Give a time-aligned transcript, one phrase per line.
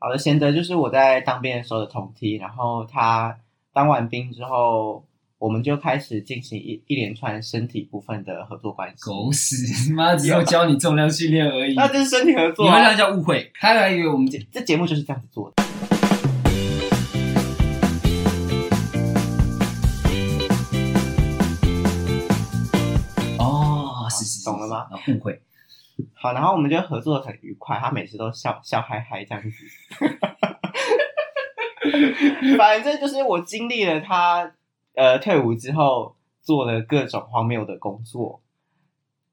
[0.00, 3.36] 好的，贤德就是我在当兵的时候的同梯，然后他
[3.72, 5.04] 当完兵之后，
[5.38, 9.04] 我们就开始进行一一连串身体部分的合作关系。
[9.04, 11.74] 狗屎，妈只有教你重量训练而已。
[11.74, 15.64] 那就是身体合作、啊，你们俩叫误会，他还以为我们这这节目就是这样子做的。
[23.40, 24.86] 哦，是是，是，懂了吗？
[25.08, 25.42] 误会。
[26.14, 29.50] 好，然后我们就合作的很愉快，他每次都笑笑嗨嗨这样子。
[32.56, 34.52] 反正就是我经历了他
[34.94, 38.40] 呃退伍之后做了各种荒谬的工作。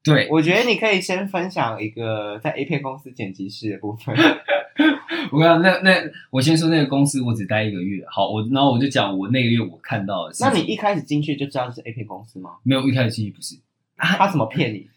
[0.03, 4.15] 对，我觉得你可以先分享一个在 A 片公司剪辑室的部分。
[5.31, 5.95] 我讲，那那
[6.29, 8.05] 我先说那个公司，我只待一个月。
[8.07, 10.35] 好，我然后我就讲我那个月我看到的。
[10.39, 12.57] 那你一开始进去就知道是 A 片公司吗？
[12.61, 13.55] 没有，一开始进去不是。
[13.97, 14.87] 他他怎么骗你？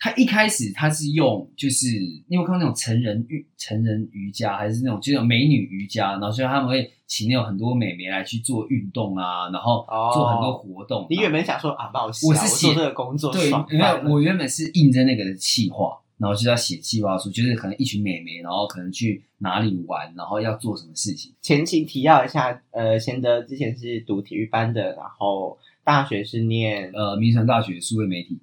[0.00, 1.86] 他一开始他是用，就是
[2.28, 11.02] 你有看那种成人瑜成人瑜伽，还是那种就是美女瑜伽，然后所以他们会请那种很多美眉来去做运动啊，然后做很多活动。
[11.02, 21.34] 哦、你原本想说啊，不好意思，我是写我做这个工作，对，没有，我原本是应征那个的企划，然后就要写企划书，就是可能一群美眉，然后可能去哪里玩，然后要做什么事情。
[21.42, 28.38] 前情提要一下，呃，贤德之前是读体育班的，然后大学是念呃明传大学数位媒体。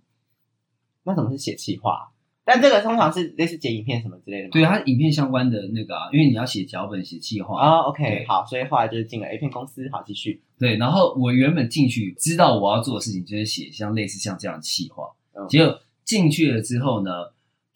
[1.06, 2.12] 那怎么是写企划？
[2.48, 4.50] 但这个通常是类似剪影片什么之类的吗？
[4.52, 7.80] 对，它影片相关的那个啊，因为你要写脚本、写企划啊。
[7.82, 9.90] OK，好，所以后来就是进了 A 片公司。
[9.92, 10.44] 好，继续。
[10.60, 17.12] 对，然后我原本进去知道我要做的事情就是写像类似像这样的企划，嗯、结果进去了之后呢，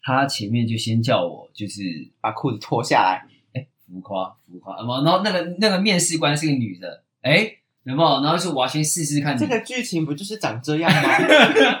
[0.02, 1.82] 他前面就先叫我就是
[2.20, 7.56] 把裤子脱下来，哎，浮夸浮夸，然后那个那个面试官是个女的，哎。
[7.84, 8.22] 有没有？
[8.22, 9.36] 然后说我要先试试看。
[9.36, 11.08] 这个剧情不就是长这样吗？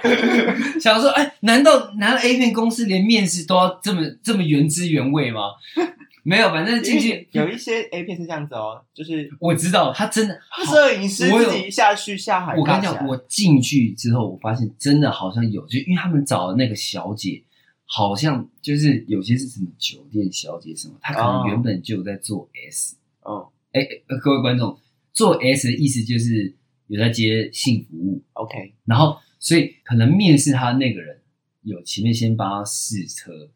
[0.80, 5.40] 想说，哎，难道难道 A 片公司连面试都要这么这么原汁原味吗？
[6.22, 10.38] 没有，反正进去有一些 A 片是这样子哦，就是我知道他真的
[10.70, 12.54] 摄影师自己下去下海。
[12.56, 17.42] 我跟你讲，我进去之后，我发现真的好像有，就因为他们找的那个小姐，
[17.86, 22.96] 好像就是有些是什么酒店小姐什么，她可能原本就在做 S。
[23.22, 23.80] 哦，哎，
[24.22, 24.78] 各位观众。
[25.12, 26.54] 做 S 的意思就是
[26.86, 31.20] 有在接性服务，OK，然后所以可能面试他那个人
[31.62, 33.50] 有前面先帮他试车，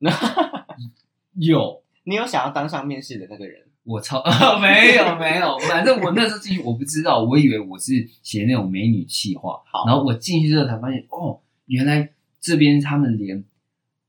[1.34, 3.62] 有，你有想要当上面试的那个人？
[3.84, 4.22] 我操，
[4.60, 12.10] 没有没有，反正我那时候进去我不知道，我以为我是写那种美女企划，好，然后我进去之后才发现，哦，原来
[12.40, 13.44] 这边他们连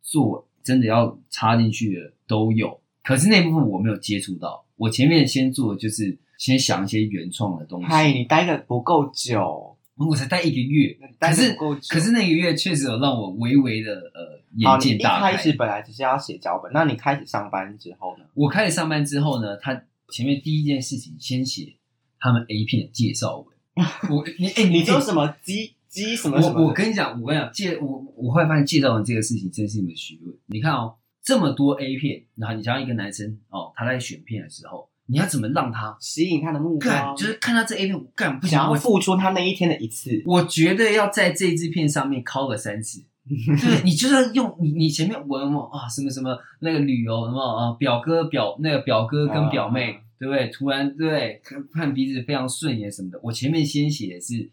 [0.01, 6.17] 做真的要插进去的都有，可是那部分我没有接触到，我前面先做的就是。
[6.37, 7.87] 先想一些原创的东西。
[7.87, 10.95] 嗨，你待的不够久，我才待一个月。
[11.19, 11.55] 可是，
[11.89, 15.31] 可是那个月确实有让我微微的呃眼界大开。
[15.31, 18.25] 你一开始本来只是要写脚本，那你开始上班之后呢？
[18.35, 21.73] 我开始上班之后呢，他前面第一件事情先写
[22.19, 23.47] 他们 A 片的介绍文。
[24.09, 26.61] 我你哎，你说什么鸡鸡什么什么？
[26.61, 30.35] 我我跟你讲，我跟你讲介我我后来发现介绍文这个事情真是一门学问。
[30.45, 34.87] 你看哦，这么多 A 片，然后你像一个男生哦，他在选片的时候。
[35.07, 37.15] 你要怎么让他吸引他的目光？
[37.15, 40.21] 就是看到这 A 片，我干不想要付出他那一天的一次。
[40.25, 43.03] 我觉得要在这支片上面敲个三次。
[43.27, 50.47] 对，你就算用你你前面文嘛啊什么什么那个旅游什么啊表哥表那个表哥跟表妹、啊、对不对？
[50.47, 53.19] 突然对，对看看彼此非常顺眼什么的。
[53.21, 54.49] 我前面先写的是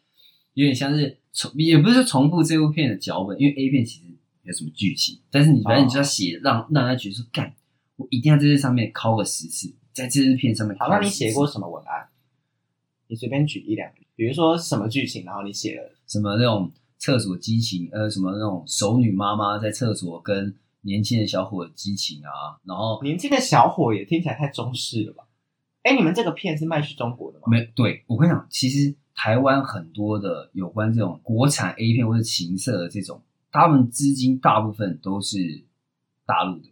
[0.55, 4.07] 有点像是重，也不是重复这部片的脚本，因为 A 片其实
[4.43, 7.55] 没有什么剧情，但是你反正你就要写让让他觉得说干，
[7.95, 9.73] 我一定要在这上面敲个十次。
[9.95, 12.09] 在这支片上面，好，那你写过什么文案？
[13.07, 25.25] 你随便举一两个，比如说什么剧情，然后你写了什么那种厕所激情，呃，什么那种熟女妈妈在厕所跟年轻的小伙的激情啊，然后年轻的小伙也听起来太中式了吧？
[25.83, 27.45] 哎，你们这个片是卖去中国的吗？
[27.47, 33.23] 没，对，我跟你讲，其实台湾很多的有关这种国产 A 片或者情色的这种，
[33.53, 35.63] 他们资金大部分都是
[36.27, 36.71] 大陆的，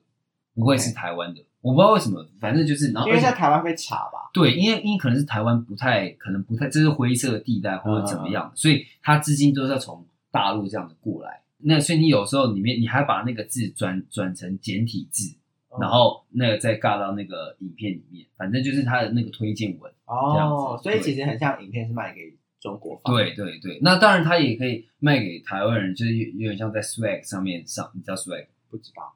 [0.55, 1.45] 不会是台湾的。
[1.63, 4.29] 我不知道为什么，反正就是，然后因为在台湾被查吧。
[4.35, 11.41] 对，因为因为可能是台湾不太可能不太，这是灰色的地带或者怎么样，嗯、所以他资金都是要从大陆这样子过来。
[11.59, 15.37] 那所以你有时候里面你还把那个字转转成简体字，
[15.71, 20.33] 嗯、然后那个再尬到那个影片里面，反正就是他的那个推荐文哦。
[20.35, 23.15] 这样子，所以其实很像影片是卖给中国方。
[23.15, 29.15] 对对对，那当然他也可以卖给台湾人，就是有有点像在 Swag 上面上，你知道 Swag 不知道？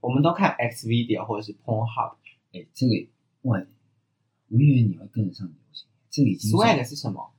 [0.00, 2.16] 我们都看 X Video 或者是 Pornhub，
[2.52, 3.08] 哎，这个
[3.42, 3.58] 哇，
[4.48, 5.86] 我以为你会跟得上流行。
[6.10, 7.32] 这个已经 Swag 是什么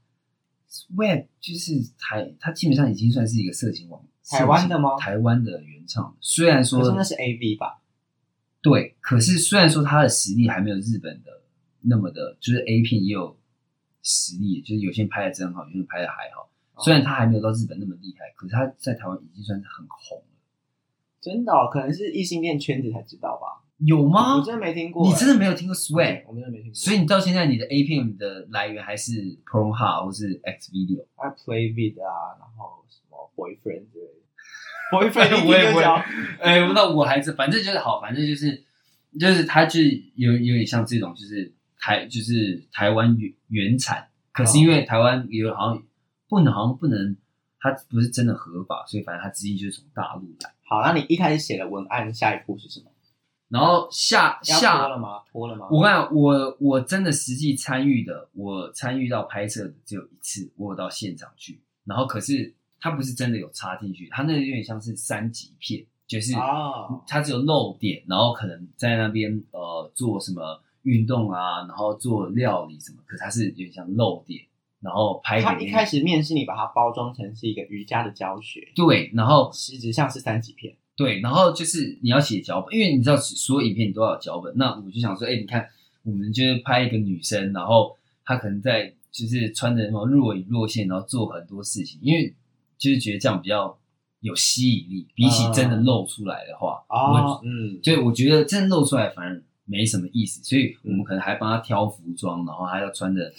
[0.70, 4.98] ？Swag 就是台，它基本上已经算是一个色情网，台湾的吗？
[4.98, 7.82] 台湾的原唱，虽然说真的是 AV 吧？
[8.62, 11.42] 对，可是虽然说他的实力还没有日本的
[11.82, 13.38] 那么的，就是 A 片也有
[14.04, 16.50] 实力，就是有些人拍的真好，有些人拍的还好。
[16.82, 20.19] 虽然他还没有到日本那么厉害，可是他在台湾已经算是很红了。
[21.22, 23.66] 真的、哦，可能是异性恋圈子才知道吧？
[23.80, 24.38] 有吗？
[24.38, 25.08] 我真的没听过。
[25.08, 26.24] 你真的没有听过 Swag？
[26.28, 26.74] 我真的没听过。
[26.74, 29.12] 所以你到现在你的 A 片的来源还是
[29.46, 31.06] Pornhub 或是 X Video？
[31.16, 34.20] 还 Playvid 啊，然后什么 Boyfriend 之类的。
[34.92, 35.84] Boyfriend 我也会。
[36.42, 38.64] 哎，那我还是反正就是好，反正就是
[39.18, 39.80] 就是他就
[40.16, 45.84] 有有点像这种，就是台就是台湾原原产，可是因为台湾有好像
[46.28, 47.16] 不能，好像不能，
[47.60, 50.54] 它不是真的合法，所以反正它资金就是从大陆来。
[50.66, 52.86] 好，那你一开始写的文案，下一步是什么？
[53.50, 55.22] 然后下下拖了吗？
[55.32, 55.68] 脱了吗？
[55.72, 61.60] 我看我我真的实际参与的，我参与到拍摄的只有一次，我有到现场去。
[61.84, 66.34] 然后可是它不是真的有插进去，它那个有点像是三级片，就是
[67.08, 74.46] 它只有露点，然后可能在那边呃做什么运动啊，然后做料理什么，可是它是有点像露点。
[74.82, 85.68] 然后拍给他一开始面试你，把它包装成是一个瑜伽的教学，对，然后实质上是三级片，对，然后就是你要写脚本，因为你知道所有影片你都要有脚本，那我就想说，哎，你看，
[86.04, 87.94] 我们就是拍一个女生，然后
[88.24, 92.34] 她可能在就是穿着什么若隐若现，然后做很多事情，因为
[92.78, 93.78] 就是觉得这样比较
[94.22, 103.34] 有吸引力，比起真的露出来的话，啊、我嗯，所以我觉得真的露出来反而没什么意思，所以我们可能还帮她挑服装，然后还要穿着。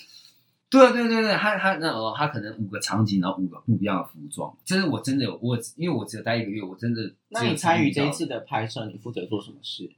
[0.71, 4.57] 对对对对，他他那哦，他可能五个场景，然后五个不一样的服装。
[4.65, 7.13] 这是我真的有我，因为我只有待一个月，我真的。
[7.29, 9.91] 那你参与这一次的拍摄，你负责做什么事？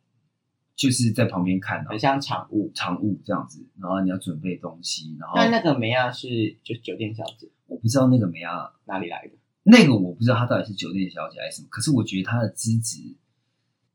[0.75, 3.63] 就是在旁边看，很像场务，场务这样子。
[3.79, 5.37] 然后你要准备东西，然后。
[5.37, 9.33] 那那个梅亚是就酒店小姐，我不知道那个梅亚哪里来的。
[9.65, 12.99] 那个我不知道她到底是酒店小姐还是什么，可是我觉得她的资质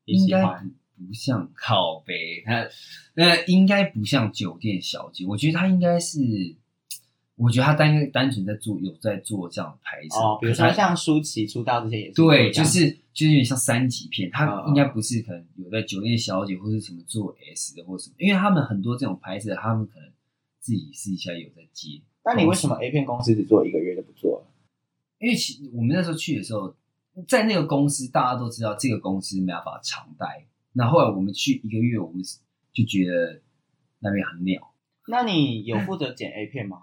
[0.06, 2.68] 应该不不像靠北，她
[3.16, 6.20] 呃应该不像酒店小姐，我觉得她应该是。
[7.38, 20.10] 我觉得他单单纯在做，有在做这样的拍摄，哦，比如说像舒淇出道这些也是，对，就是就是有点像三级片，他应该不是可能有在酒店小姐或是什么做 S 的或什么，因为他们很多这种拍摄，他们可能
[20.60, 22.02] 自己私底下有在接。
[22.26, 24.48] 那你为什么 A 片公司只做一个月就不做了？
[25.20, 26.76] 因为其我们那时候去的时候，
[27.28, 32.22] 在那个公司大家都知道这个公司没办法常待，那后来我们去一个月，我们
[32.74, 33.42] 就觉得
[34.00, 34.74] 那边很鸟。
[35.08, 36.82] 那你有负责剪 A 片吗？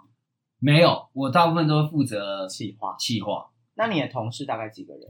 [0.64, 2.96] 没有，我大部分都负责企划。
[2.99, 3.50] 企划。
[3.75, 5.02] 那你的同事大概几个人？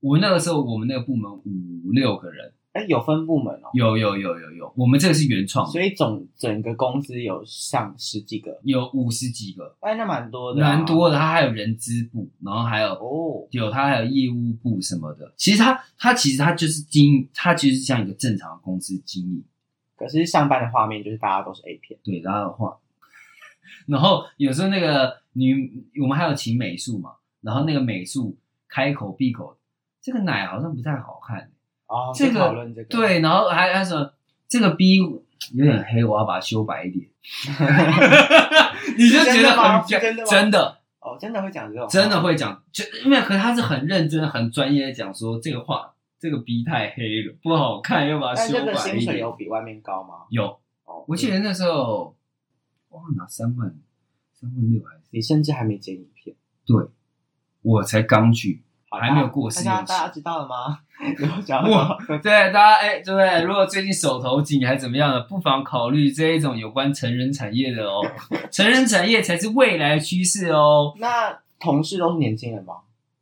[0.00, 2.54] 我那个时候，我们那个部门五六个人。
[2.72, 3.68] 哎，有分部门哦。
[3.74, 9.76] 有有有有有，我们这个是原创，所以总整个公司有上十几个，有五十几个。
[9.80, 11.18] 哎，那蛮多的，蛮多的。
[11.18, 15.30] 他还有人资部，然后还有哦，有他还有业务部什么的。
[15.36, 19.44] 其实他他其实他就是经，他其实是像一个正常的公司经营。
[19.94, 22.78] 可是上班的画面就是大家都是 A 片，对，大家的画。
[23.86, 28.36] 然后有时候那个女，我们还有请美术嘛，然后那个美术
[28.68, 29.56] 开口闭口，
[30.00, 31.50] 这个奶好像不太好看
[31.86, 32.12] 哦。
[32.14, 34.12] 这个对，然后还还说
[34.48, 37.06] 这个 B 有点黑，我要把它修白一点。
[38.96, 40.30] 你就觉得很真的吗？
[40.30, 48.76] 真的哦，真的会讲这种，真的会讲，就因为可是他是很认真、很专业的讲说这个话，这个 B 太黑了，不好看，要把它修白一点。
[48.76, 50.24] 薪水有比外面高吗？
[50.30, 50.46] 有，
[50.84, 52.15] 哦，我记得那时候。
[52.96, 53.74] 哇，拿三万，
[54.32, 55.02] 三万六还是？
[55.10, 56.34] 你甚至还没剪影片？
[56.64, 56.76] 对，
[57.60, 59.80] 我才刚去，还没有过试用期。
[59.86, 60.80] 大家知道了吗？
[61.68, 63.42] 我，对，大家哎，对不对？
[63.42, 68.00] 如果最近手头紧还是怎么样的，不妨考虑这一种有关成人产业的哦。
[68.50, 70.94] 成人产业才是未来趋势哦。
[70.98, 72.76] 那同事都是年轻人吗？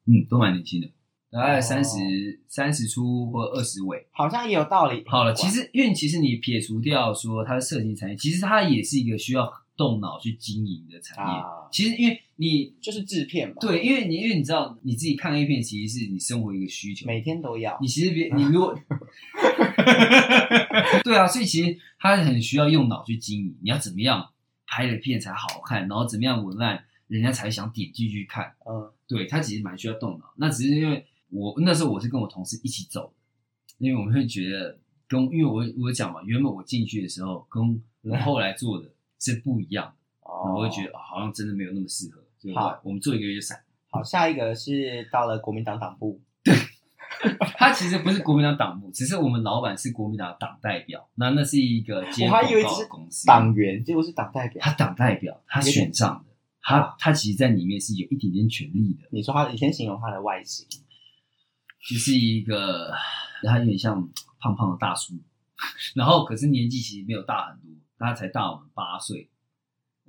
[0.07, 0.89] 嗯，都蛮年轻的，
[1.33, 1.99] 大概三十
[2.47, 5.03] 三十出或二十尾，好像也有道理。
[5.09, 9.53] 好了，其实因为其实你撇除掉说它是色情产业，其实它也是一个需要。
[9.77, 17.77] 动脑去经营的产业，啊、其实因为你就是制片嘛，对，因为你因为你知道你自己看 A 片，其实是你生活一个需求，每天都要。
[17.81, 18.75] 你其实别 你如果，
[21.03, 23.57] 对啊，所以其实他很需要用脑去经营。
[23.63, 24.31] 你要怎么样
[24.67, 28.55] 拍的片才好看，然后怎么样文案，人家才想点进去看。
[28.65, 30.33] 嗯，对他其实蛮需要动脑。
[30.37, 33.13] 那只是因为我那时候我是跟我同事一起走的，
[33.79, 34.79] 因为我们会觉得
[35.09, 38.89] 跟因为我我讲嘛，原本我进去的时候跟我后来做的。
[39.25, 42.23] 是不一样的，哦，我会觉得好像真的没有那么适合。
[42.55, 43.59] 好，我们做一个月就散。
[43.89, 46.21] 好，下一个是到了国民党党部。
[46.43, 46.55] 对，
[47.57, 51.09] 他其实不是国民党党部，只是我们老板是国民党党代表。
[51.15, 54.61] 那那是一个接广告的公司，党员结果是党代表。
[54.63, 59.09] 他党代表，他选上的，他他其实在里面是有一点点权力的。
[59.11, 60.67] 你说他，你先形容他的外形，
[61.89, 62.93] 就是一个
[63.43, 64.07] 他有点像
[64.39, 65.15] 胖胖的大叔。
[65.95, 67.71] 然后可是年纪其实没有大很多，
[68.05, 69.29] 他才大我们八岁，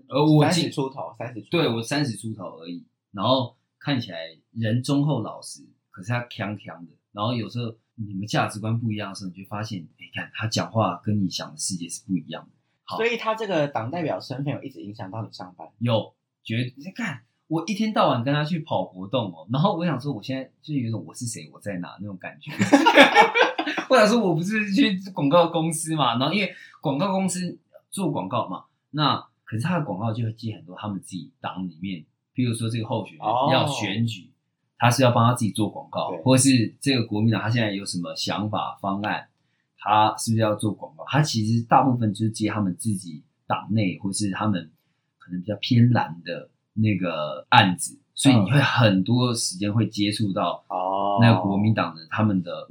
[0.08, 4.18] 而我三十出头，三十对我三十出头而已，然后看起来
[4.52, 12.50] 人忠厚老实，可是他强强的，然后有时候你们价值观不一样的时候，你就发现，你看他讲话跟你想的世界是不一样的。
[12.84, 15.68] 好，所以他这个党代表身份有一直影响到你上班？
[15.80, 17.24] 有，觉得你在看。
[17.48, 22.52] 我一天到晚跟他去跑活动哦，然后我想说，我现在就有一种我是谁，我在哪那种感觉。
[23.88, 27.56] 我想说，我不是去广告公司嘛，然后因为广告公司
[27.96, 32.04] 做广告嘛，那可是他的广告就会接很多他们自己党里面，
[32.36, 34.30] 譬如说这个候选人要选举，
[34.78, 39.30] 他是要帮他自己做广告，或者是这个国民党他现在有什么想法方案，
[39.78, 41.06] 他是不是要做广告？
[41.08, 44.70] 他其实大部分就是接他们自己党内或是他们
[45.18, 46.50] 可能比较偏蓝的。
[46.78, 52.68] 那个案子，所以你会很多时间会接触到哦，那个国民党的他们的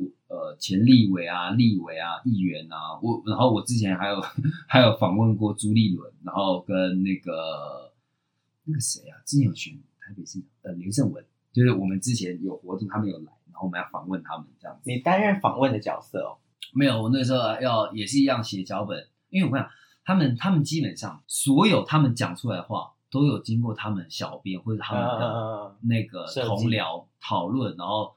[0.55, 4.21] 呃前立委啊、立委啊、议员啊，我然后我之前还有
[4.69, 7.93] 还有访问过朱立伦，然后跟那个
[8.65, 14.83] 那个谁啊，之前有选台北市呃林胜文，就是我们之前有活动，他们有来，然后我们要访问他们这样子。
[14.85, 16.39] 你担任访问的角色哦？
[16.73, 19.69] 没有，我那时候要也是一样写脚本，因为我讲
[20.05, 22.93] 他们他们基本上所有他们讲出来的话。
[23.11, 28.13] 都有经过他们小编或者他们的那个同僚讨论，然后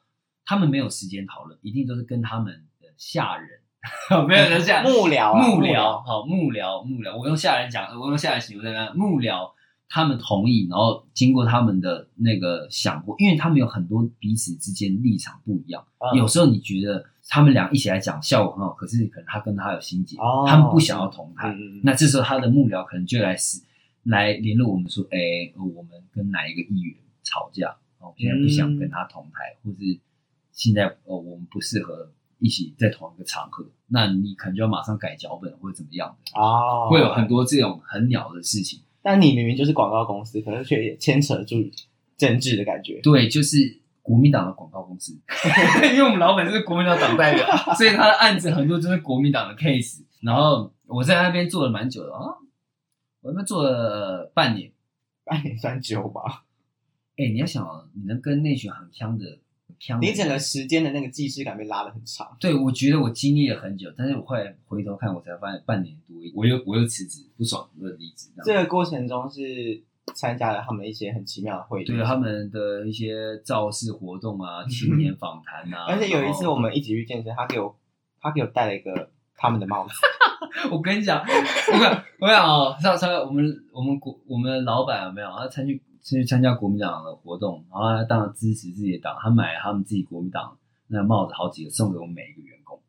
[0.48, 3.50] 他们没有时间讨论，一定都是跟他们的下人，
[4.28, 9.52] 没有人下幕僚，幕僚，好幕僚，幕僚，我用下人讲，我用下人形容在那幕僚，
[9.90, 15.86] 他们同意，然后经过他们的那个想过，因为他们有很多彼此之间立场不一样，
[16.16, 20.16] 有时候你觉得他们俩一起来讲效果很好，可是可能他跟他有心结，
[20.48, 23.62] 他们不想要同台，那这时候他的幕僚可能就来是。
[24.04, 30.00] 来联络我们说，哎，我们跟哪一个议员吵架，我现在不想跟他同台，嗯、或是
[30.58, 38.82] 现在呃，我们不适合一起在同一个场合，那你可能就要马上改脚本或者怎么样的哦，会有很多这种很鸟的事情。
[39.04, 41.56] 但你明明就是广告公司，可是却也牵扯住
[42.18, 43.00] 政治的感觉。
[43.02, 45.14] 对，就是国民党的广告公司，
[45.94, 47.46] 因为我们老板是国民党党代表，
[47.76, 50.02] 所以他的案子很多就是国民党的 case。
[50.22, 52.34] 然后我在那边做了蛮久的啊。
[53.22, 54.72] 我那边做了半年，
[55.26, 56.46] 半年算久吧。
[57.18, 59.40] 哎、欸，你要想，你能跟那群很强的，
[59.80, 62.36] 的你整个时间的那个既视感被拉得很长。
[62.40, 68.30] 对，我觉得我经历了很久，但是我后来回头看，我才发现半年多，我又我又辞职，不爽，我又离职。
[68.44, 69.82] 这个过程中是
[70.16, 75.86] 参加了他们一些很奇妙的会议，对他们的一些造势活动啊、 青年访谈啊。
[75.88, 77.78] 而且有一次我们一起去健身，他给我
[78.20, 79.94] 他给我戴了一个他们的帽子。
[80.72, 85.30] 我跟你讲，我跟，我讲哦，上上我们我们国我们的老板有没有？
[85.38, 85.82] 他参去
[86.16, 92.80] 去参加国民党的活动，然后他当然支持自己的党，他买了他们自己国民党那帽子好几个送给我们每一个员工。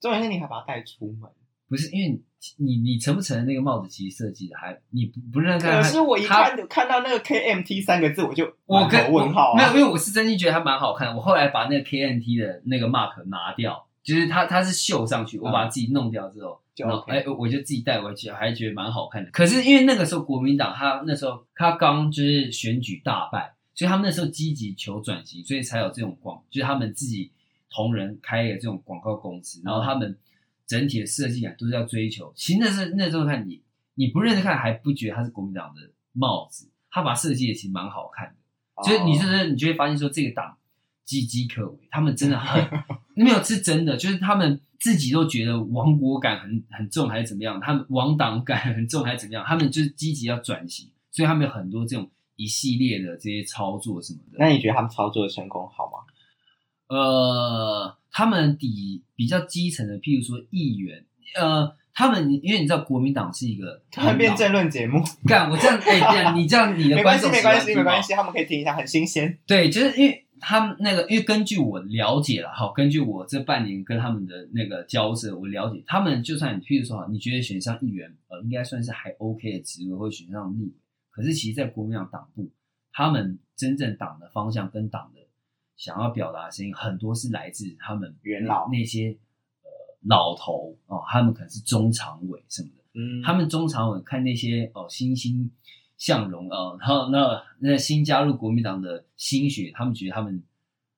[0.00, 1.30] 重点是你还把它带出门，
[1.68, 2.20] 不是因为
[2.58, 5.80] 你你承不承认那个帽子其实设计的还你不不认看？
[5.80, 11.16] 可是我一看就看到那个 KMT 三个字，我就我跟问号、啊、没有，因为我是真心觉得它蛮好看的。
[11.16, 16.50] 我后来把那个 KMT 的那个 mark 拿掉，就是它它是绣上去，我把它自己弄掉之后。
[16.50, 19.30] 嗯就哎、OK，我就自己带回去，还觉得蛮好看的。
[19.30, 27.30] 可是因为那个时候国民党他那时候他刚就是选举大败，所以他们那时候积极求转型，所以才有这种广，就是他们自己
[27.70, 30.18] 同仁开的这种广告公司，然后他们
[30.66, 32.32] 整体的设计感都是要追求。
[32.34, 33.62] 其实那是那时候看你
[33.94, 38.82] 你不认识看还不觉得他是国民党的帽子，他把设计也其实蛮好看的。
[38.82, 40.56] 所以你就是你就会发现说这个党
[41.06, 42.68] 岌岌可危，他们真的很
[43.14, 44.60] 没有是真的，就是他们。
[44.80, 47.58] 自己都觉得亡国感很很重，还是怎么样？
[47.58, 49.42] 他们亡党感很重，还是怎么样？
[49.48, 54.36] 他们就是积极要转型，所以他们有很多这种一系列的这些操作什么的。
[54.38, 56.00] 那你觉得他们操作的成功好吗？
[56.88, 61.06] 呃，他们底比较基层的，譬如说议员，
[61.40, 69.38] 呃，他们因为你知道国民党是一个突然变政论节目，干我这样哎，这样你这样你的观众没关系，没关系，没关系，他们可以听一下，很新鲜。
[69.46, 70.23] 对，就是因为。
[70.40, 80.72] 他们那个，因为根据我了解了，哈，根据我这半年跟他们的那个交涉，我了解他们，就算你譬如说，你觉得选上议员，呃，应该算是还 OK 的职位，或选上立委，
[81.10, 82.50] 可是其实，在国民党党部，
[82.92, 85.20] 他们真正党的方向跟党的
[85.76, 88.68] 想要表达的声音，很多是来自他们元老。
[88.70, 89.16] 那些
[89.62, 89.70] 呃
[90.02, 95.50] 老头哦，他们可能是中常委什么的，嗯，他们中常委看那些哦新兴。
[96.04, 100.42] 向荣啊，然后那那新加入国民党的新血，他们觉得他们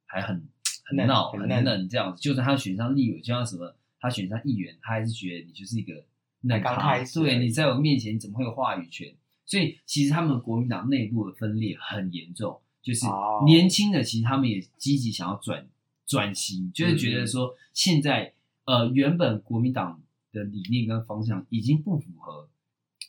[0.04, 0.48] 还很
[0.84, 2.20] 很闹很嫩这样子。
[2.20, 6.04] 就算他选上立委，就像什么他选上议员，他还是觉得你就是一个
[6.40, 7.04] 嫩咖。
[7.04, 9.14] 对，你在我面前怎么会有话语权？
[9.44, 13.06] 所以其实他们国民党内部的分裂很严重，就是
[13.44, 15.68] 年轻的其实他们也积极想要转
[16.04, 18.32] 转型，就是觉得说现在
[18.64, 22.48] 呃原本国民党的理念跟方向已经不符合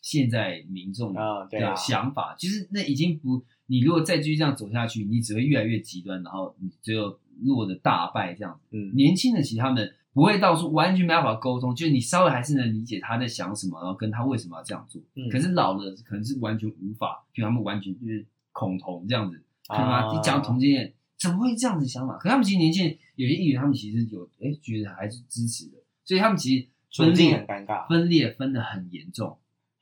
[0.09, 8.57] 现在民众的想法，其实、哦啊、那已经不，你如果再继续这样走下去，你只会越来越极端，然后你只有落得大败这样。
[8.71, 15.01] 嗯，年轻的其实他们不会到处完全没办法沟通，就是你稍微还是能理解他在想什么，然后跟他为什么要这样做。
[15.15, 20.09] 嗯，可是老了可能是完全无法，就他们完全就是恐同这样子，看吗？
[20.13, 22.17] 你讲同性恋怎么会这样子想法？
[22.17, 26.67] 可他们其实年轻人有些议员，他们其实有哎觉得还是支持的，所以他们其实。
[26.89, 29.37] 分裂很尴尬，分裂分的很严重。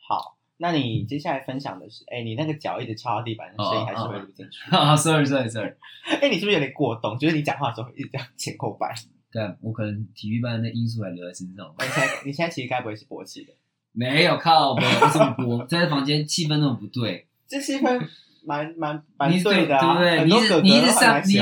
[0.07, 4.75] 好，那你接下来分享的是，哎、欸，你那个脚一直敲到地板的声音还是会录进去。
[4.75, 5.73] 啊， sorry，sorry，sorry。
[6.05, 7.17] 哎、欸，你是不是有点过动？
[7.17, 8.93] 就是你讲话的时候一直这样前后摆。
[9.31, 11.73] 对，我可能体育班的因素还留在身上。
[11.79, 13.53] 你现在，你现在其实该不会是勃起的？
[13.91, 15.65] 没有，靠，没有，为什么播？
[15.65, 17.27] 在房间气氛那么不对。
[17.47, 18.07] 这气氛
[18.45, 20.39] 蛮蛮蛮对的、啊，对不对？
[20.39, 21.35] 你一直你一直上，你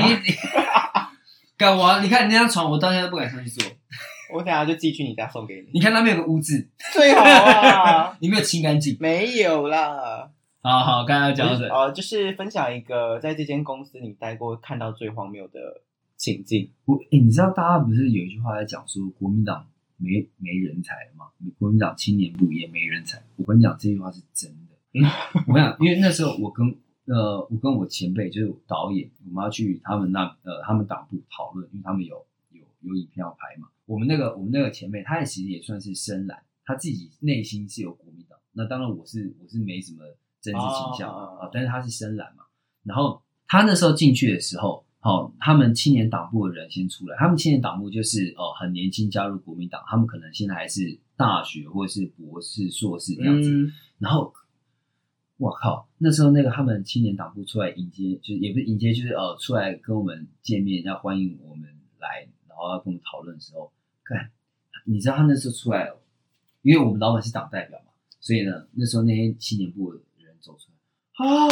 [1.56, 2.00] 干嘛？
[2.02, 3.64] 你看你那张床，我到现在都不敢上去坐。
[4.34, 5.70] 我等下就寄去你家送给你。
[5.74, 8.18] 你看那边有个污渍，最好啊！
[8.20, 8.96] 你没有清干净？
[8.98, 10.28] 没有啦。
[10.60, 15.82] 好好，刚刚讲的哦，就是分享一个在这间公司你待过看到最荒谬的
[16.16, 16.70] 情境。
[16.84, 19.66] 我哎、欸，你知道大家不是有一句话在讲说国民党
[19.98, 21.26] 没没人才吗？
[21.58, 23.22] 国民党青年部也没人才。
[23.36, 25.08] 我跟你讲这句话是真的。
[25.46, 26.74] 我跟你讲，因为那时候我跟
[27.06, 33.68] 呃我跟我前辈就是导演，我们要去他们那呃他们党部讨论，因为他们有有有影片要拍嘛。
[33.86, 38.38] 我们那个我们那个前辈，他也其实也算是深蓝，他自己内心是有国民党。
[38.52, 39.98] 那当然我是我是没什么
[40.40, 42.44] 政治倾向啊、哦，但是他是深蓝嘛。
[42.82, 53.50] 然后他那时候进去的时候，好、哦，他们青年党部的人先出来，他们青年党部就是哦很年轻加入国民党，他们可能现在还是大学或者是博士、硕士这样子。
[53.50, 54.32] 嗯、然后
[55.36, 62.28] 我靠，那时候那个他们青年党部出来迎接，就是也不是迎接，就是呃出来跟我们见面，要欢迎我们来。
[62.64, 63.70] 我要跟我们讨论的时候，
[64.02, 64.30] 看，
[64.84, 65.92] 你知道他那时候出来，
[66.62, 67.86] 因为我们老板是党代表嘛，
[68.20, 70.70] 所以呢，那时候那些青年部的人走出
[71.22, 71.48] 来，啊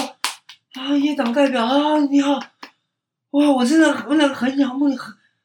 [0.74, 2.40] 啊，叶党代表啊，你好，
[3.32, 4.96] 哇，我真的我那个很仰慕你，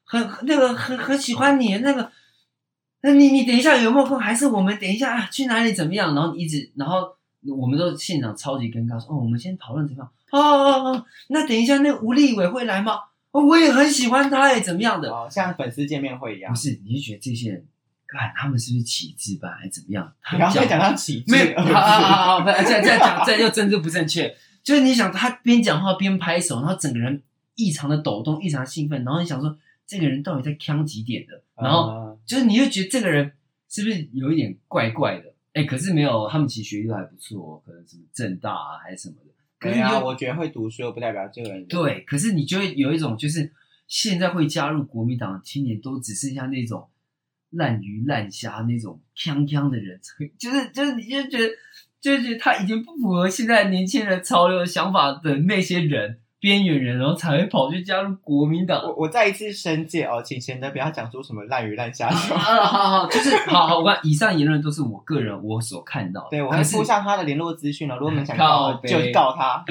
[0.04, 2.10] 很很那个很很喜欢你那个，
[3.02, 4.18] 那你你等一下有没有空？
[4.18, 6.14] 还是我们等一下啊去哪里怎么样？
[6.14, 7.14] 然后一直，然后
[7.58, 10.12] 我们都现场超级尴尬，说哦，我们先讨论怎么样？
[10.30, 13.00] 哦哦哦，那等一下那吴立伟会来吗？
[13.46, 15.10] 我也很喜欢他哎，怎么样的？
[15.10, 16.52] 哦，像粉丝见面会一样。
[16.52, 17.66] 不是，你就觉得这些人，
[18.06, 20.12] 看他们是不是旗帜吧，还是怎么样？
[20.22, 24.34] 他刚才讲到旗帜，没有，好好好好，再再再讲，这又政治不正确。
[24.62, 27.22] 就是你想他边讲话边拍手，然后整个人
[27.54, 31.42] 异常的抖动，异常的兴奋，然后你想说这个人到底在锵几点的？
[31.56, 33.32] 然后就是你就觉得这个人
[33.68, 35.32] 是不是有一点怪怪的？
[35.54, 39.30] 哎，可是没有，他们其实学历都还不错，可能什么正大啊还是什么的。
[39.58, 41.66] 可是啊，我觉得会读书又不代表这个人。
[41.66, 43.52] 对，可是你就会有一种，就是
[43.86, 46.88] 现在会加入国民党的青年，都只剩下那种
[47.50, 50.00] 烂鱼烂虾那种锵锵的人，
[50.38, 51.54] 就是就是你就觉得，
[52.00, 56.20] 就是他已经不符合现在年轻人潮流的想法的那些人。
[56.40, 58.80] 边缘人，然后才会跑去加入国民党。
[58.82, 62.08] 我我再一次申诫哦，请贤德不要讲出什么烂鱼烂虾。
[62.08, 66.30] 啊， 好好，就是好好，我看以上言论都是我个人我所看到的。
[66.30, 67.96] 对，我会附上他的联络资讯了。
[67.96, 69.64] 如果你们想告，就告他。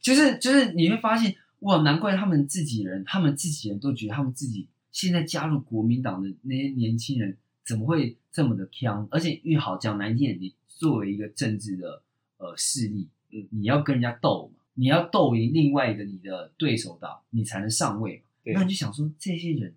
[0.00, 9.08] 就 是就是，你会发现哇，难怪他们自己人，他们自己人都觉得他们自己现在加入国民党的那些年轻人怎么会这么的强？
[9.10, 12.02] 而且越好讲难听点，你作为一个政治的
[12.38, 14.61] 呃势力，嗯，你要跟人家斗嘛。
[14.74, 18.22] 你要斗赢另外一个你的对手党，你才能上位。
[18.44, 19.72] 那你就想说，这些人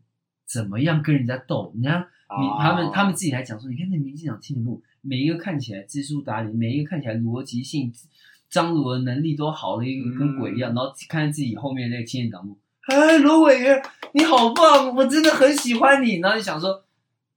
[0.46, 1.72] 怎么样跟人家斗？
[1.76, 2.08] 人家
[2.40, 7.94] 你他们他们自己来讲说，你看那民进党青年部，每一个看起来知书达理，每一个看起来逻辑性、
[8.50, 16.16] 张罗的能力都好的一个跟鬼一样，嗯、然后看看自己后面那个青年党部，哎，罗委员你好棒，我真的很喜欢你。
[16.16, 16.84] 然后就想说，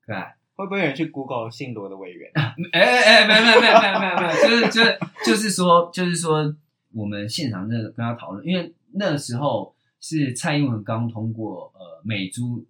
[0.06, 0.16] 对，
[0.54, 2.30] 会不会有人去 Google 姓罗的委员？
[2.72, 6.56] 哎哎哎，没有没有没有没有没有没有，就是就是就是说就是说。
[6.92, 12.64] 我们现场那个跟他讨论，因为那时候是蔡英文刚通过呃美猪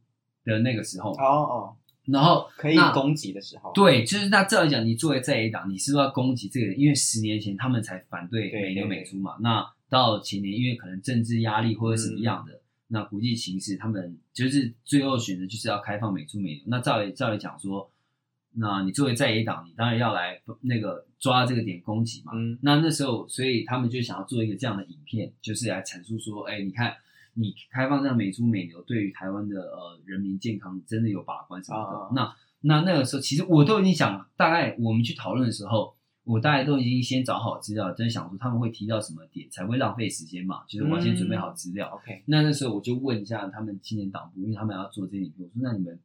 [0.44, 1.76] 的那个时候，哦哦，
[2.06, 6.78] 然后可以攻击的时候，对，就是那照理讲，你作为在野党，你是不是要攻击这个人？
[6.78, 16.62] 因为十年前他们才反对美牛美猪嘛，那到前年因为可能政治压力或者什么样的，嗯、那国际形势，他们就是最后选择就是要开放美猪美牛。
[16.66, 17.90] 那照理照理讲说。
[18.60, 22.32] 那你作为在野党，你当然要来那个抓这个点攻击嘛。
[22.34, 26.92] 嗯，那那时候，所以他们就想要做一个这样的影片，就是来阐述说，哎，你看，
[27.34, 31.98] 你开放这样美猪美牛，对于台湾的呃人民健康真的有把关什么的。
[31.98, 35.94] 啊、那那那个时候，其实我都已经想，大概我们去讨论的时候，
[36.24, 40.64] 我大概都已经先找好资料，真想说他们会提到什么点，才会浪费时间嘛。
[40.66, 41.88] 就是我先准备好资料。
[41.94, 45.96] OK，、嗯、那那时候我就问一下他们青年党部，因为他们要做这影片，我说那你们。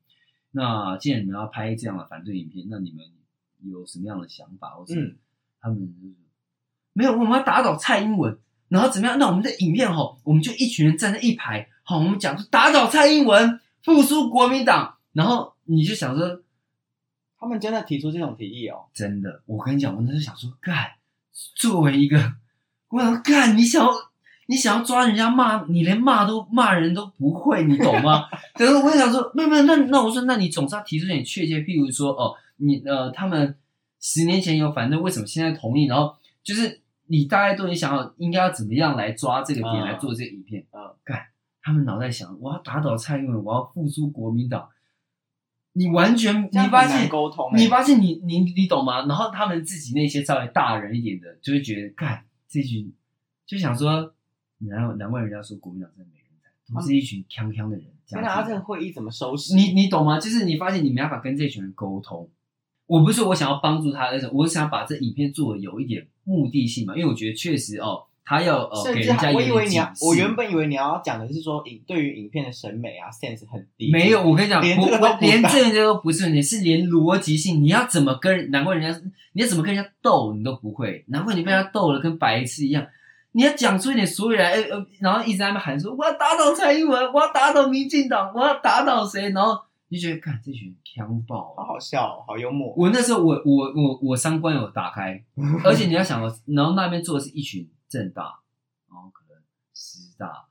[0.56, 3.04] 那既然你们要拍这样的反对影片，那你们
[3.64, 4.70] 有什么样的想法？
[4.70, 5.18] 或是、嗯、
[5.60, 6.14] 他们就是
[6.94, 8.38] 没有，我们要打倒蔡英文，
[8.70, 9.18] 然后怎么样？
[9.18, 16.42] 那我们的影片吼，我们就一群人站在一排，好，我们讲说打倒蔡英文，复苏国民党，然后你就想说，
[17.40, 18.86] 他们真的提出这种提议哦？
[18.94, 20.92] 真的，我跟你讲，我那时候想说，干，
[21.56, 22.36] 作为一个，
[22.90, 24.13] 我想干，你想要。
[24.48, 28.26] 你想要抓人家骂你，连骂都骂人都不会，你懂吗？
[28.54, 33.56] 可是我想说，没有没有，那那我说，那你总是要提出点确切，譬如说，哦，你呃，他们
[34.02, 35.86] 十年前有反对，为什么现在同意？
[35.86, 40.62] 然后就是你大概都你想好应该要怎么样来抓这个点、嗯、来做这个影片？
[40.72, 41.28] 啊、嗯，干，
[41.62, 44.68] 他们脑袋想，我要打倒蔡英文，我要复苏国民党，
[45.72, 49.06] 你完全你发现沟通，你发现你你你懂吗？
[49.06, 52.92] 然后他们自己那些稍微大人一点的，就会觉得，干这句
[53.48, 54.14] 就想说。
[54.70, 57.86] 然后难怪人家说国民党真的没人才，都是一群锵锵的人。
[58.12, 59.56] 那他这个会议怎么收拾？
[59.56, 60.20] 你你懂吗？
[60.20, 62.30] 就是你发现你没办法跟这群人沟通。
[62.86, 66.96] 我不是说我想要帮助他，而是我想把这影片做的有一点目的性嘛。
[66.96, 73.90] 因为我觉得确实哦，他要呃给人家一个我以为你要，我原本以为你要讲的是说影对于影片的审美啊 sense 很低。
[73.90, 78.52] 没有，我跟你讲，连这个连这些都不是问题，是连逻辑性，你要怎么跟？
[78.52, 81.06] 难怪人家你要怎么跟人家斗，你都不会。
[81.08, 82.86] 难怪你被他斗了，跟白痴一样。
[83.34, 89.30] 你要讲出一点所以来，呃呃，然后一直在那边喊说我要打倒蔡英文，我要打倒民进党，我要打倒谁？
[89.32, 92.74] 然后你就觉得，看这群枪爆，好好笑，好幽默。
[92.78, 95.24] 我那时候我我我我三观有打开，
[95.66, 98.40] 而且你要想，然后那边坐的是一群政大，
[98.90, 99.42] 然后可能
[99.74, 100.46] 师大。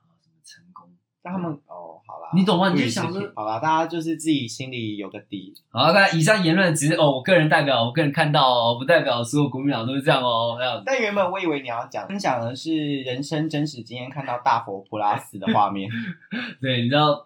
[1.31, 2.73] 他们哦，好啦，你懂吗？
[2.73, 5.53] 你就想说，好啦，大家就是自己心里有个底。
[5.69, 10.59] 好，那以上言论只是哦，我个人代表，我个人看到哦，不代表所有国民党都是这样哦。
[10.85, 15.89] 但原本我以为你要讲分享的是人生真实经验，看到大佛普拉斯的画面。
[16.59, 17.23] 对，你知道，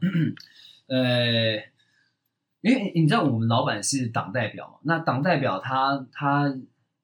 [0.87, 1.55] 呃，
[2.61, 6.55] 因为你知道我们老板是党代表嘛，那党代表他他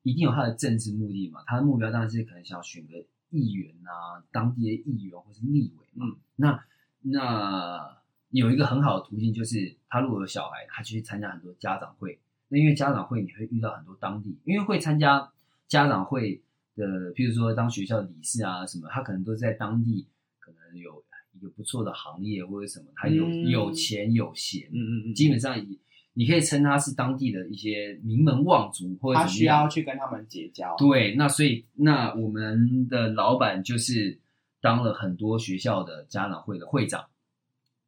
[0.03, 2.99] 一定有他的政治目的嘛，他的目标当然是可能想要选个
[3.31, 6.63] 议员啊，当地的议员或是立委嘛，嗯，那。
[7.03, 7.97] 那
[8.29, 12.19] 有一个很好的途径，就是他如果有小孩，他去参加很多家长会。
[12.47, 15.31] 那因为家长会，你会遇到很多当地，因为会参加
[15.67, 16.41] 家长会
[16.75, 20.07] 的，譬如说当学校理事啊什么，他可能都在当地，
[20.39, 25.79] 可能有一个不错的行业或者什么，他有、嗯、有钱有闲，嗯嗯嗯，基本上你
[26.13, 30.75] 你可以称他是当地的一些名门望族，或者他需要去跟他们结交。
[30.77, 34.19] 对，那所以那我们的老板就是。
[34.63, 37.01] 当了很多学校的家长会的会长，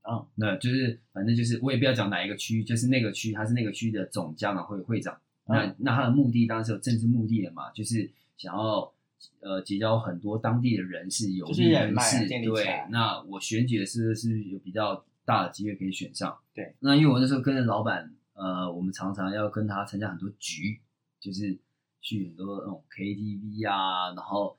[0.01, 5.17] 啊、嗯，那就是反正就是我也不要讲哪一个区，就是那个区他是那个区的总家长会会长。
[5.45, 8.91] 嗯、那那他的目的当然是有政治目的的嘛，就是想要
[9.39, 12.27] 呃结交很多当地的人士，有利人士。
[12.27, 16.37] 对，那我选举的是是有比较大的机会可以选上。
[16.53, 20.81] 对，那因为我那时候跟着老板，呃，我们常常要跟他参加很多局，
[21.21, 21.57] 就是
[22.01, 24.57] 去很多那种 KTV 啊，然后。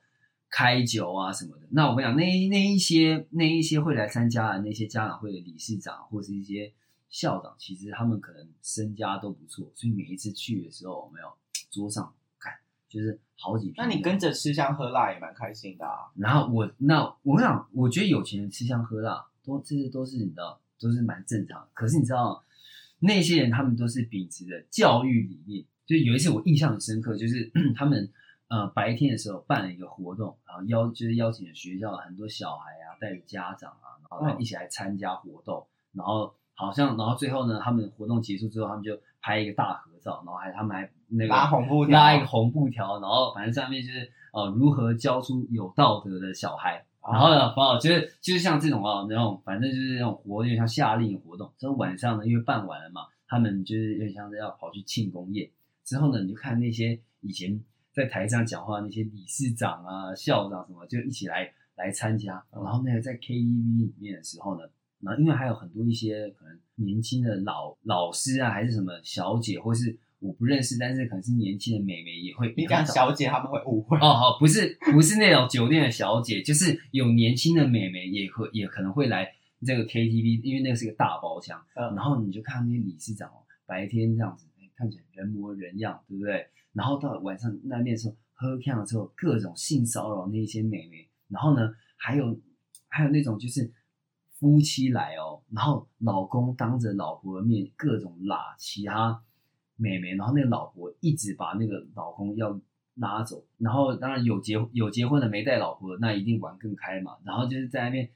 [0.49, 6.73] 开酒啊什么的，那我跟你讲，那那一些那一些会来参加的那些家长会的理事长或是一些
[7.09, 11.27] 校长，其实他们可能身家都不错，所以每一次去的时候，我没有
[11.69, 12.53] 桌上看
[12.87, 13.75] 就是好几瓶。
[13.77, 16.09] 那你跟着吃香喝辣也蛮开心的啊。
[16.15, 21.67] 然后我那我跟你讲，我觉得有钱人吃香喝辣都这些都是你知道都是蛮正常的。
[21.73, 22.41] 可是你知道
[22.99, 28.09] 那些人他们都是秉持着教育理念，就有一次我印象很深刻，就是 他们。
[28.49, 51.51] 呃，白天的时候办了一个活动，然后邀就是邀请了学校很多小孩啊，带着家长啊，然后来一起来参加活动，嗯、然后好像，然后最后呢，他们活动结束之后，他们就拍一个大合照，然后还他们还那个拉红布条，拉一个红布条，然后反正上面就是呃如何教出有道德的小孩，嗯、然后呢，哦，就是就是像这种啊，那种反正就是那种活动，有点像夏令营活动。
[51.57, 55.49] 之后晚上呢，因为办完了嘛，他们就是有点像是要跑去庆功宴。
[55.83, 57.61] 之后呢，你就看那些以前。
[57.97, 62.45] 在台上讲话那些理事长啊、校长什么，就一起来来参加。
[62.51, 64.69] 然后那个在 KTV 里面的时候呢，
[65.01, 72.53] 然后因为还有很多一些可能年轻的老老师啊，还是什么小姐，或是我不认识，但是可能是年轻的美眉也会。
[72.55, 73.97] 你讲小姐，他们会误会。
[73.97, 79.27] 哦，好，不是不是那种酒店的小姐，就是有年轻的美眉也会也可能会来
[79.65, 81.59] 这个 KTV，因为那个是个大包厢。
[81.73, 81.95] 嗯。
[81.95, 86.45] 然后你就看那些理事长哦，白天这样子，看起来人模人样，对不对？
[86.77, 91.09] 然后到晚上那边的时候，喝开了之后，各种性骚扰那些美眉。
[91.27, 92.39] 然后呢，还有
[92.87, 93.73] 还有那种就是
[94.37, 99.23] 夫妻来哦，然后老公当着老婆的面各种拉其他
[99.75, 102.61] 美眉，然后那个老婆一直把那个老公要
[102.95, 103.43] 拉走。
[103.57, 107.17] 然后当然有结有结婚的没带老婆，那一定玩更开嘛。
[107.25, 108.07] 然后就是在那边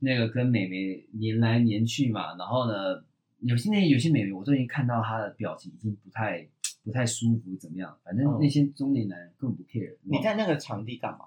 [0.00, 2.36] 那个跟美眉黏来黏去嘛。
[2.36, 3.02] 然后呢，
[3.40, 6.46] 有些那有些美眉，我都已经看到她的表情已经不太
[6.84, 7.96] 不太舒服，怎么样？
[8.04, 9.96] 反正那些中年男人根本不 care。
[10.02, 11.26] 你在那个场地干嘛？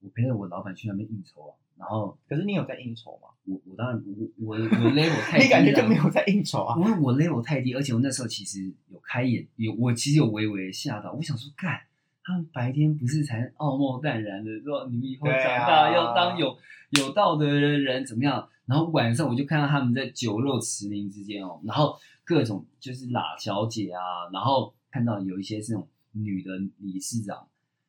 [0.00, 1.54] 我陪着我老板去那边应酬啊。
[1.78, 3.28] 然后，可是你有在应酬吗？
[3.44, 4.12] 我我当然我
[4.44, 6.76] 我我 level 太低，你感觉就没有在应酬啊？
[6.76, 11.12] 因为我 level 太低，而且我那时候其实有开眼，有我其实有微微吓到。
[11.12, 11.80] 我想说，干，
[12.24, 16.56] 他们白天不是才傲慢淡然的说你们以后长大要当有、啊、
[16.90, 18.48] 有道德的人怎么样？
[18.66, 27.48] 然后晚上我就看到他们在酒肉驰名之间哦，然后各种就是喇小姐啊，然后看到有一些是那种女的理事长，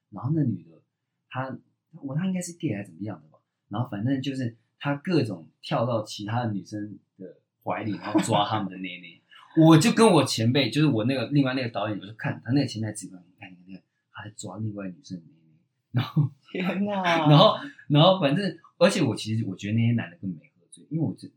[0.09, 0.81] 然后那女的
[1.29, 1.57] 她
[2.01, 3.39] 我她应该是 gay 还是怎么样的吧？
[3.69, 9.21] 然后反正就是她各种跳到其他的女生的怀里，然后抓他们的内内。
[9.57, 13.81] 我就跟我前辈，就是我那个另外那个导演，我就看他那个前辈直播，你看你看，
[14.11, 15.57] 他在抓另外女生的内内。
[15.91, 17.01] 然后天哪！
[17.27, 17.55] 然后
[17.87, 21.27] 然后反正，而且我其实我觉得那些男的根本没喝醉，因为我这，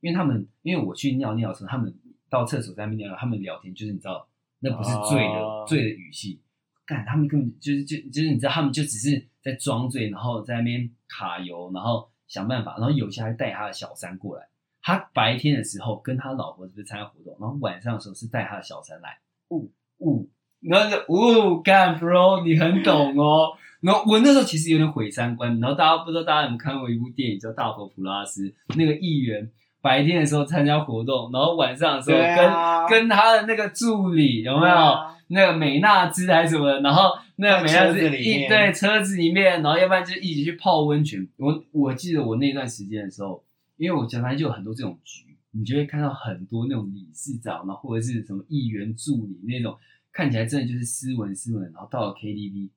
[0.00, 1.92] 因为他们因为我去尿尿的时候，他们
[2.30, 4.28] 到厕所在那边尿尿，他们聊天就是你知道，
[4.60, 6.40] 那不是醉的、哦、醉的语气。
[6.86, 14.48] 干，他们根本就是就就是你知道，他们就只是在装醉，然后在那边卡油，然后想办法，然后有些还带他的小三过来。
[14.80, 19.18] 他白天的时候跟他老婆是不是参加活动，然后晚上的时候是带他的小三来。
[19.50, 23.50] 呜呜，然后就呜干，bro，你很懂哦。
[23.80, 25.60] 然后我那时候其实有点毁三观。
[25.60, 35.18] 然后大家不知道大家有没有看过一部电影叫《大佛普拉斯》，那个议员白天的时候参加活动，然后晚上的时候跟、啊、跟他的那个助理有没有？
[35.30, 41.28] 那个美娜兹还是什么的，然后那个美娜兹一对车子里面，然后要不然就一起去泡温泉。
[41.36, 43.44] 我我记得我那段时间的时候，
[43.76, 49.76] 因为我反正就有很多这种局，你就会看到很多那种理事长，然后或者是什么议员助理那种，
[50.14, 51.70] 看起来真的就是斯文斯文。
[51.74, 52.70] 然后到了 KTV，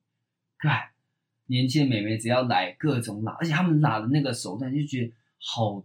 [0.58, 0.78] 看
[1.46, 5.82] 年轻的美眉只要来各种拉，而且他们拉的那个手段就觉得好，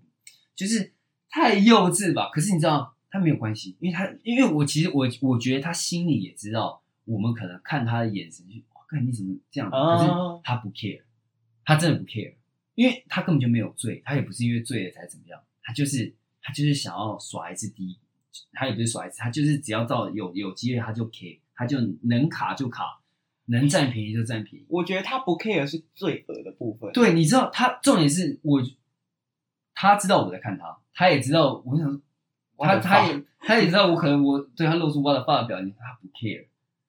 [0.54, 0.92] 就是
[1.38, 2.30] 太幼稚吧。
[2.34, 2.96] 可是你知道？
[3.10, 10.12] 他没有关系，因为他，因为我其实我我觉得他心里也知道，我们可能看他的眼神就，哇，看你怎么这样，可是
[10.44, 11.02] 他不 care，
[11.64, 12.34] 他真的不 care，
[12.76, 17.98] 因为他根本就没有醉，他也不是因为醉了才怎么样，他就是他就是想要耍一次低，
[18.52, 23.00] 他也不是耍一次，他就是只要到有有机会他就 care，他就能卡就卡，
[23.46, 24.66] 能占便宜就占便宜。
[24.68, 26.92] 我觉得他不 care 是罪恶的部分。
[26.92, 28.62] 对，你知道他重点是我，
[29.80, 32.02] 他知道我在看他，他也知道我想。
[32.60, 36.48] 他他也他也知道我可能我对他露出 what the fuck 的表情，他不 care，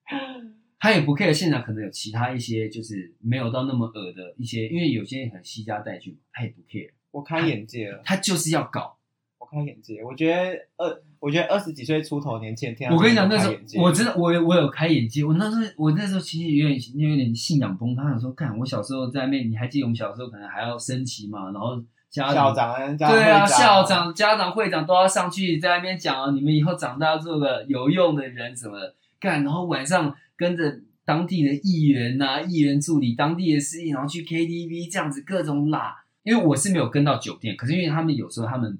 [0.80, 1.30] 他也不 care。
[1.30, 6.90] 现场可能有其他一些就是没有到那么恶的一些，因为有些人很惜家带眷，他也不 care。
[7.10, 8.96] 我开眼界了，他就是要搞。
[9.36, 21.84] 我开眼界，我觉得二，我觉得二十几岁出头年轻人，我跟你讲那时候我真的我我有开眼界，我那时候我那时候其实有点有点信仰崩塌，他想说，看我小时候在那边，你还记得我们小时候可能还要升旗嘛，然后。
[22.10, 28.78] 家校长，家长对啊，校长、家长、会长都要上去在那边讲啊，你们以后长大做个有用的人，什么
[29.20, 36.02] 干，然后晚上跟着当地的议员呐、啊、议员助理、当地的司仪，然后去 KTV 这样子各种拉。
[36.22, 38.78] 因为我是没有跟到酒店，可是因为他们有时候他们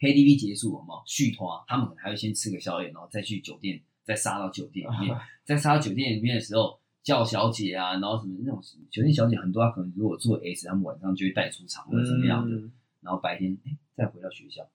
[0.00, 6.78] KTV 结束了嘛，续摊，他们可能还会先吃个宵夜，然后再去酒店，再杀到酒店里面， 再杀到酒店里面的时候。
[7.06, 14.68] 叫小姐啊，然后什么那种酒店小姐很多，他可能如果做 S，他们晚上就会带出场或者怎么样的，嗯、然后白天哎再回到学校，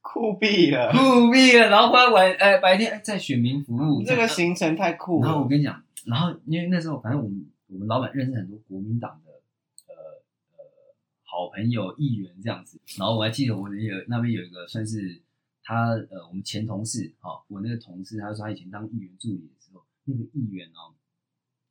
[0.00, 0.98] 酷毙了，酷
[1.30, 5.28] 毙了，然后回来晚哎白天哎再选民服务，这个行程太酷了。
[5.28, 9.30] 然后我跟你讲，然后因为那时候反正我们我们老板认识很多国民党的
[9.86, 9.94] 呃
[10.56, 10.64] 呃
[11.22, 15.20] 好朋友议员这样子，然后我还记得我有那边有一个算是
[15.62, 20.90] 他呃我们前同事哈、哦，我那个同事他说他以前当议员助理的时候，那个议员哦。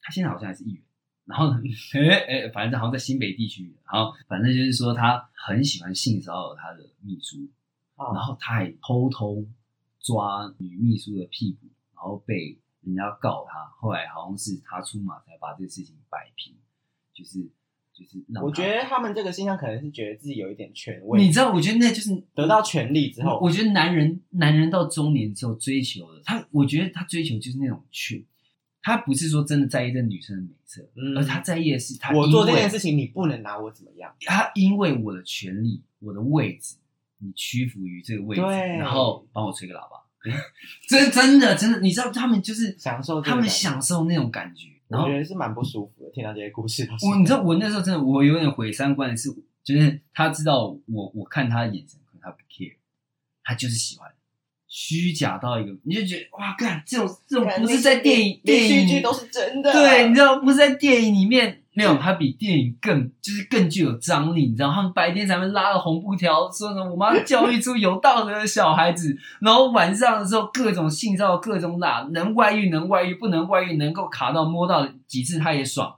[0.10, 0.82] 他现在好像还是议员，
[1.26, 1.62] 然后呢，
[1.94, 7.48] 哎哎，反正好像在新北地区，然后反正就是说他很喜欢性骚扰他的秘书，
[7.96, 9.46] 哦、然后他还偷偷
[10.00, 16.56] 抓女秘书的屁股，然后被人家告他，后来好像是他出马才把这个事情摆平，
[17.14, 17.44] 就是
[17.94, 18.44] 就是让。
[18.44, 21.54] 我觉得他们这个现象可能是觉得自己有一点权威，你知道？
[21.54, 28.26] 我觉得那就是得到权力之后，我觉得男人男人到中年之后追求的，他我觉得他追求就是那种权。
[28.82, 32.14] 他不是说真的在意这女生的美色，嗯、而他在意的是他。
[32.16, 34.14] 我做这件事情，你不能拿我怎么样。
[34.22, 36.76] 他因为我的权利，我的位置，
[37.18, 39.98] 你屈服于这个位置，对然后帮我吹个喇叭。
[40.88, 44.68] 真真的真的，你知道他们就是享受，他们享受那种感觉。
[44.90, 46.90] 然后我觉得是蛮不舒服的，听到这些故事。
[47.04, 49.30] 我你知道，我那时候真的，我有点毁三观的是，
[49.64, 52.76] 就是他知道我，我看他的眼神，可能他不 care，
[53.44, 54.12] 他就是喜欢。
[54.70, 59.72] 虚假到一个，你就觉得哇，干这种这种不是在电影电影剧都是真的。
[59.74, 64.72] 对，你知道不是在电影里面，没有，它比电影更就是更具有张力，你知道？
[64.72, 75.96] 他们白天咱们拉了红布条，说什么我们要教育出有道德的小孩子，然后晚上的时候各种性骚各种打，能外遇能外遇，不能外遇，能够卡到摸到几次他也爽。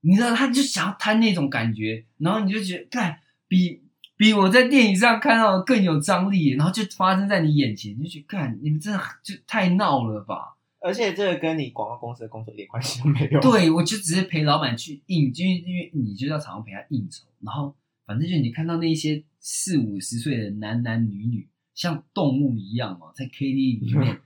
[0.00, 3.81] 你知道，他就想要贪那种感觉，然后你就觉得，看比
[4.22, 10.56] 比我在电影上看到的更有张力，然后就发生在你眼前，你就觉得，看你们真的就太闹了吧。
[10.78, 13.40] 而且这个跟你广告公司的工作一点关系都没有。
[13.40, 17.74] 对，我就只是陪老板去应，就因为你就要常常陪他应酬，然后
[18.06, 24.20] 反正就你看到那些四五十岁的男男女女，像动物一样嘛，在 KTV 里面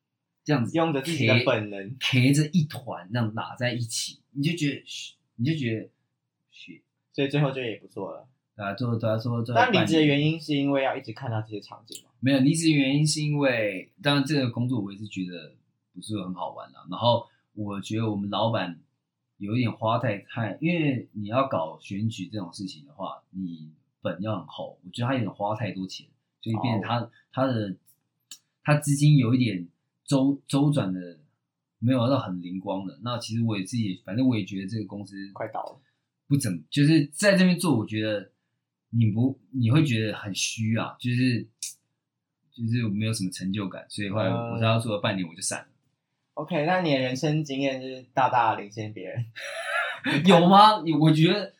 [0.44, 4.84] 这样子用着自己的本能陪着一团，这样打在一起，你就觉得，
[5.36, 5.90] 你就觉得，
[7.12, 8.26] 所以最后就也不做了。
[8.56, 9.54] 啊，做做做做。
[9.54, 12.10] 但离职的原因是因为要一直看到这些场景吗？
[12.20, 15.54] 没有，离职的原因是因为，当然这个工作我也是觉得。
[15.94, 18.80] 不是很好玩啊，然后我觉得我们老板
[19.36, 26.06] 有一点花太太，因为你要搞选举这种事情的话，你本要很厚，我觉得他有点花太多钱，
[26.40, 27.10] 所以变成他、oh.
[27.30, 27.76] 他的
[28.62, 29.68] 他资金有一点
[30.02, 31.18] 周周转的
[31.78, 32.98] 没有到很灵光的。
[33.02, 35.80] 那其实我也自己，反正我也觉得这个公司快倒了，
[36.26, 38.30] 不怎么就是在这边做，我觉得
[38.92, 41.42] 你不你会觉得很虚啊，就是
[42.52, 45.66] 就是没有什么成就感，所以后来我才要做了半年我就散了。
[46.34, 49.24] OK，那你的人生经验就是大大领先别人，
[50.26, 50.82] 有吗？
[50.84, 51.52] 你我觉得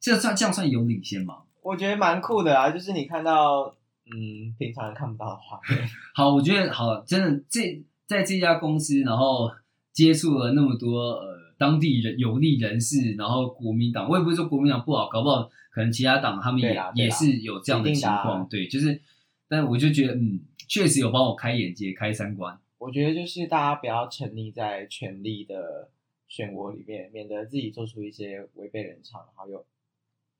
[0.00, 1.42] 这算这样算有领先吗？
[1.62, 3.74] 我觉得蛮酷的啊，就是你看到
[4.06, 5.88] 嗯平常看不到的画面。
[6.14, 9.50] 好，我觉得好，真的这在这家公司，然后
[9.92, 19.00] 接触了那么多呃当地人有利人士，然后国民党，我也不是说国民党不好，搞不好可能其他党他们也也是有这样的情况，对，就是，
[19.48, 22.58] 但我就觉得嗯，确实有帮我开眼界、开三观。
[22.78, 25.90] 我觉得就是大家不要沉溺在权力的
[26.30, 29.66] 漩涡里面，免得自己做出一些违背人常，然后又，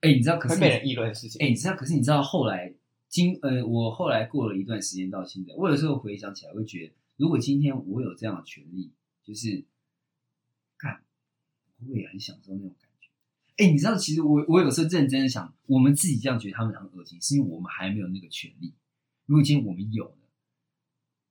[0.03, 1.45] 哎，你知道，可是被人议论的事情。
[1.45, 2.73] 哎，你知道，可是你知道，后来
[3.09, 8.93] 今呃，我后来过了一段时间到现在，我有时候回想起来，会觉得，如果今天我有这样的权利，
[9.25, 9.65] 就是，看，
[11.87, 13.09] 我也很享受那种感觉。
[13.57, 18.75] 哎，你知道，其实我我有时候认真的想，我们自己这样觉得他们很恶心，是因为我们还没有那个权利。
[19.27, 20.17] 如果今天我们有了，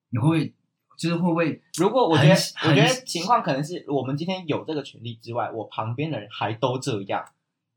[0.09, 0.53] 你会不会？
[0.97, 1.61] 就是会不会？
[1.77, 2.35] 如果我觉得，
[2.67, 7.23] 我觉得情况可能是我们今天有这个权利之外，我旁边的人还都这样，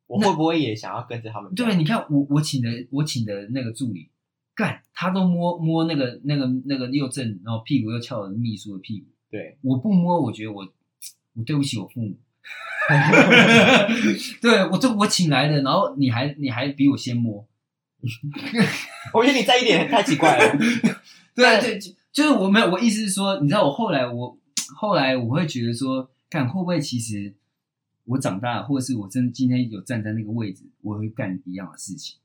[0.07, 1.55] 我会不会也想要跟着他们？
[1.55, 4.11] 对，你看我我请的我请的那个助理，
[4.55, 9.07] 干他都摸摸那个那个那个又正，然后屁股又翘着秘书的屁股。
[9.31, 10.67] 对，我不摸，我觉得我
[11.35, 12.19] 我对不起我父母。
[14.40, 17.46] 对，我这我请来的，然后你还你还比我先摸，
[19.14, 20.59] 我觉得你在一点太奇怪了。
[21.35, 21.79] 对对。
[22.12, 24.37] 就是我没有，我意思是说，你知道，我后来我
[24.74, 27.33] 后来我会觉得说，看会不会其实
[28.05, 32.18] 我长大，或者是我真的今天有站在那个位置，我会干一样的事情。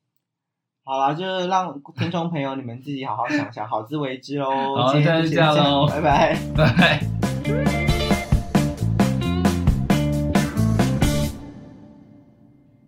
[0.83, 4.49] 好啦，就是让听众朋友你们自己好好想想，好自为之喽。
[4.75, 7.14] 好，就这样喽，拜拜，拜拜。